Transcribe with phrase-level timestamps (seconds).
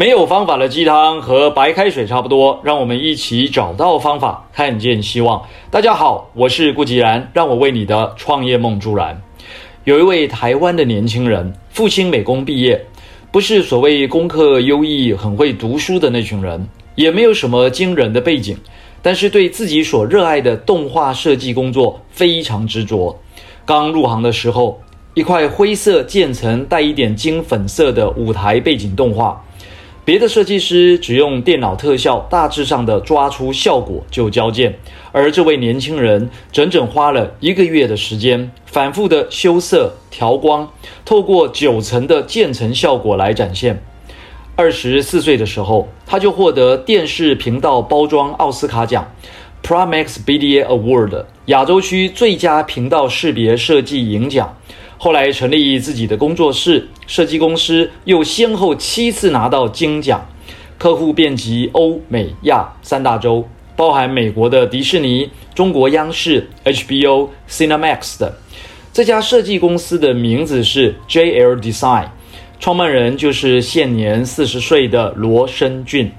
[0.00, 5.42] 没有方法的鸡汤和白开水差不多，让我们一起找到方法，看见希望。
[5.70, 9.20] 大家好，我是顾吉然，让我为你的创业梦助燃。
[9.84, 12.82] 有一位台湾的年轻人，父亲美工毕业，
[13.30, 18.56] 不是所谓功课优异、很会读书的那群人，也没有什么惊人的背景，
[19.02, 23.14] 但是对自己所热爱的动画设计工作非常执着。
[23.66, 24.80] 刚入行的时候，
[25.12, 29.38] 一块灰色渐层带一点金粉色的舞台背景动画。
[30.02, 34.74] 别的设计师只用电脑特效，大致上的抓出效果就交件，
[35.12, 40.68] 而这位年轻人整整花了一个月的时间，反复的修色调光，
[41.04, 43.82] 透过九层的渐层效果来展现。
[44.56, 49.12] 二十四岁的时候，他就获得电视频道包装奥斯卡奖
[49.62, 54.56] （Prime X BDA Award） 亚洲区最佳频道识别设计银奖。
[55.02, 60.20] 后来成立自己的工作室，设计公司又先后七次拿到金奖，
[60.76, 68.36] 客户遍及欧美亚三大洲，包含美国的迪士尼、中国央视、HBO、Cinemax 的。
[68.92, 72.08] 这家设计公司的名字是 JL Design，
[72.58, 76.12] 创办人就是现年四十岁的罗申俊。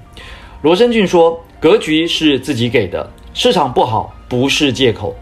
[0.62, 5.14] 罗申俊说：“格局是自己给的，市场不好不是借口。”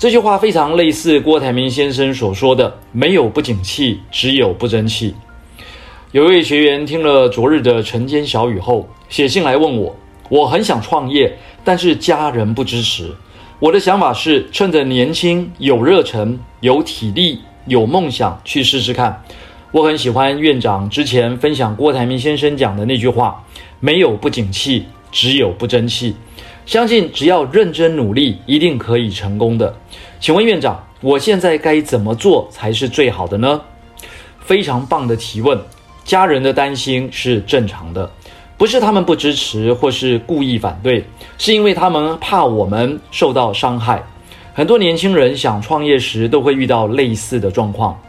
[0.00, 5.14] 这句话非常类似郭台铭先生所说的：“没有不景气，只有不争气。”
[6.12, 9.94] 有一位学员听了昨日的晨间小语后，写信来问我
[10.30, 13.14] ：“我很想创业，但是家人不支持。
[13.58, 19.22] 我的想法是，趁着年轻、有热忱、有体力、有梦想，去试试看。”
[19.70, 23.44] 我很喜欢院长之前分享郭台铭先生讲的那句话
[23.80, 26.16] ：“没有不景气，只有不争气。”
[26.70, 29.74] 相信只要认真努力，一定可以成功的。
[30.20, 33.60] 请问院长，我现在该怎么做才是最好的呢？
[34.38, 35.58] 非常棒的提问。
[36.04, 38.08] 家人的担心是正常的，
[38.56, 41.04] 不是他们不支持或是故意反对，
[41.38, 44.00] 是因为他们怕我们受到伤害。
[44.54, 48.00] 很多年轻人想创业时都会遇到类似的状况。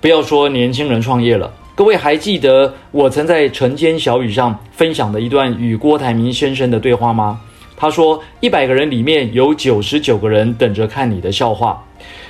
[0.00, 7.40] 不要说年轻人创业了，各位还记得我曾在晨间小语上分享的一段与郭台铭先生的对话吗？
[7.82, 11.84] 他说：“一百个人里面有九十九个人等着看你的笑话。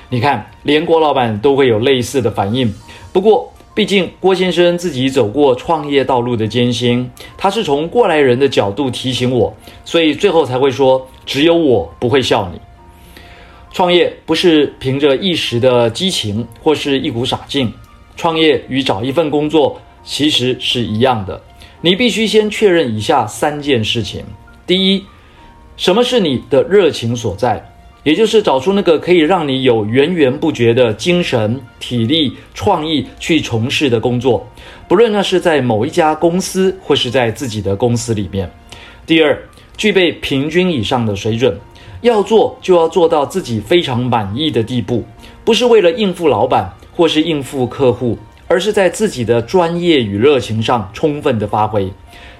[0.08, 2.72] 你看，连郭老板都会有类似的反应。
[3.12, 9.54] 不过，毕竟郭先生自己走过创业道路的艰辛，他是从过来人的角度提醒我，
[9.84, 12.58] 所以最后才会说：只有我不会笑你。
[13.74, 17.70] 创业不是凭着一时的激情或是一股傻劲，
[18.16, 21.38] 创业与找一份工作其实是一样的。
[21.82, 24.24] 你必须先确认以下三件事情：
[24.66, 25.04] 第一。”
[25.76, 27.68] 什么是你的热情所在？
[28.04, 34.44] 也就是找出那个可以让你有源源不绝的精神、体力、创意去从事的工作，
[34.88, 38.50] 不论那是在某一家公司或是在自己的公司里面。
[39.06, 39.40] 第二，
[39.76, 41.56] 具备平均以上的水准，
[42.00, 45.04] 要做就要做到自己非常满意的地步，
[45.44, 48.18] 不是为了应付老板或是应付客户，
[48.48, 51.88] 而是在自己的专业与热情上充分的发挥。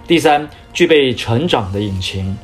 [0.09, 2.37] 第三，具备成长的引擎。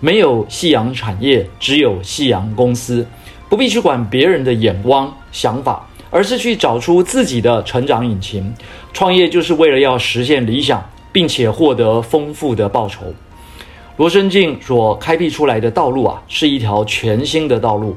[0.00, 3.06] 没有夕阳产业，只有夕阳公司。
[3.48, 8.52] 不必去管别人的眼光、想法，而是去找出自己的成长引擎。
[8.92, 13.04] 创业就是为了要实现理想，并且获得丰富的报酬。
[13.96, 17.96] 罗申俊所开辟出来的道路啊，是一条全新的道路。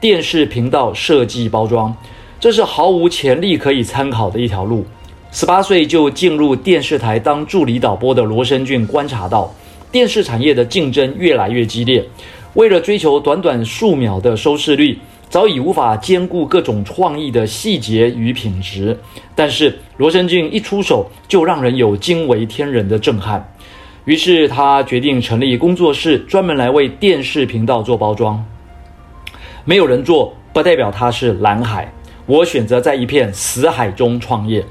[0.00, 1.94] 电视频道设计包装，
[2.40, 4.86] 这是毫无潜力可以参考的一条路。
[5.30, 9.52] 十八岁就进入电视台当助理导播的罗申俊观察到。
[9.90, 12.04] 电视产业的竞争越来越激烈，
[12.54, 14.98] 为了追求短短数秒的收视率，
[15.30, 18.98] 早已无法兼顾各种创意的细节与品质。
[19.34, 23.46] 但是罗申俊一出手，就让人有惊为天人的震撼。
[24.04, 28.44] 于是他决定成立工作室，专门来为电视频道做包装。
[29.64, 31.92] 没有人做，不代表他是蓝海。
[32.24, 34.62] 我选择在一片死海中创业。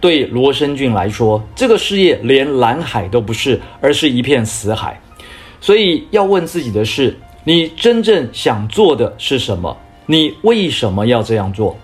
[0.00, 5.00] 对罗生俊来说，这个事业连蓝海都不是，而是一片死海。
[5.60, 9.76] 所以要问自己的是：你真正想做的是什么？
[10.06, 11.76] 你为什么要这样做？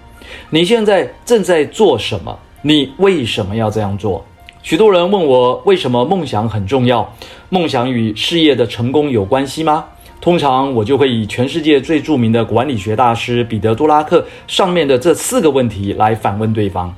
[0.51, 2.39] 你现在正在做什么？
[2.63, 4.25] 你为什么要这样做？
[4.63, 7.13] 许多人问我，为什么梦想很重要？
[7.49, 9.85] 梦想与事业的成功有关系吗？
[10.21, 16.95] 通常我就会以全世界最著名的管理学大师彼得·杜拉克上面的这四个问题来反问对方。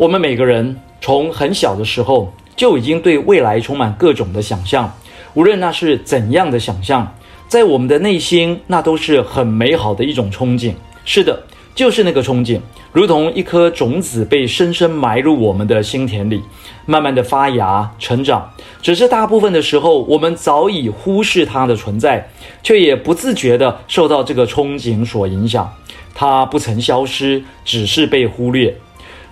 [0.00, 4.90] 我们每个人从很小的时候就已经对未来充满各种的想象，
[5.34, 7.14] 无论那是怎样的想象，
[7.48, 10.72] 在我们的内心那都是很美好的一种憧憬。
[11.04, 11.42] 是的，
[11.74, 12.58] 就是那个憧憬，
[12.94, 16.40] 如同一颗种子被深深埋入我们的心田里，
[16.86, 18.50] 慢慢的发芽成长。
[18.80, 22.26] 只是大部分的时候，我们早已忽视它的存在，
[22.62, 25.70] 却也不自觉地受到这个憧憬所影响。
[26.14, 28.74] 它不曾消失，只是被忽略。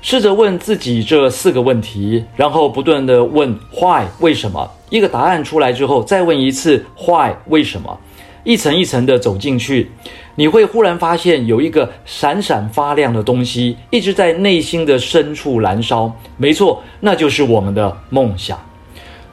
[0.00, 4.70] 试着问自己这四个问题，然后不断地问 “Why？” 为什么？
[4.90, 7.98] 一个答案出来之后，再问一次 “Why？” 为什么？
[8.44, 9.90] 一层一层地走进去，
[10.36, 16.10] 你会忽然发现有一个闪闪发亮的东西一直在内心的深处燃烧。
[16.36, 18.58] 没错，那就是我们的梦想。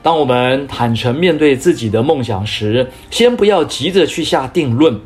[0.01, 4.99] 当我们坦诚面对自己的梦想时，先不要急着去下定论。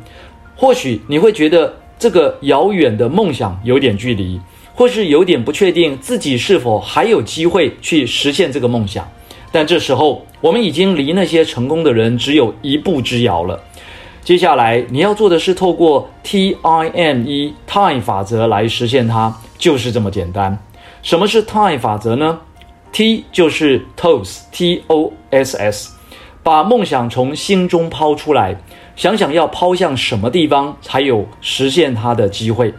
[0.56, 4.40] 或许你会觉得这个遥远的梦想有点距离。
[4.80, 9.06] 或是有点不确定自己是否还有机会去实现这个梦想，
[9.52, 13.62] 但这时候我们已经离那些成功的人只有一步之遥了。
[14.24, 20.58] 接下来你要做的是透过 TIME TIME 法则来实现它，就是这么简单。
[21.02, 22.40] 什么是 TIME 法则呢
[22.90, 25.90] ？T 就是 TOS T O S S，
[26.42, 28.56] 把梦想从心中抛出来，
[28.96, 32.72] 想想要抛向什么地方才有实现它的机会。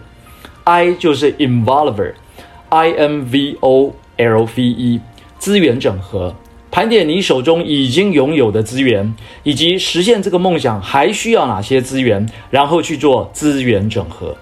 [0.63, 4.99] I 就是 involver，I N V O L V E，
[5.39, 6.35] 资源整合，
[6.69, 14.37] 盘点你手中已经拥有的资源，以及实现这个梦想还需要哪些资源，然后去做资源整合。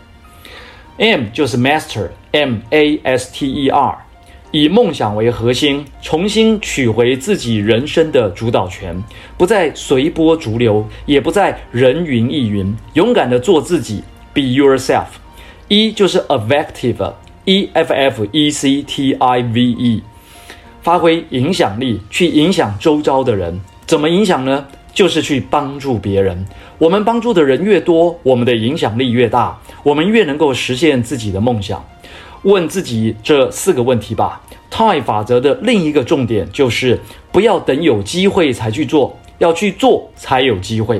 [0.98, 3.98] M 就是 master，M A S T E R，
[4.52, 9.02] 以梦想为核心，重新取回自己人生的主导权，
[9.38, 15.06] 不再随波逐流，也不再人云亦云，勇敢的做自己，Be yourself。
[15.70, 20.02] E 就是 effective，E F F E C T I V E，
[20.82, 23.62] 发挥影响力去影响周遭的人。
[23.86, 24.66] 怎么影响呢？
[24.92, 26.44] 就是去帮助别人。
[26.80, 31.86] 我们帮助的人越多，我们的影响力越大，我们越能够实现自己的梦想。
[32.42, 34.42] 问自己这四个问题吧。
[34.72, 37.00] TIME 法则的另一个重点就是
[37.32, 41.00] 不要等有机会才去做，要去做才有机会。